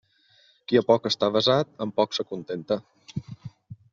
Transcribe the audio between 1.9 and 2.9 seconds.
poc s'acontenta.